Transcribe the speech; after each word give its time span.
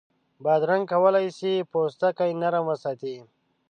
بادرنګ 0.43 0.83
کولای 0.91 1.27
شي 1.37 1.53
پوستکی 1.71 2.31
نرم 2.41 2.63
وساتي. 2.69 3.15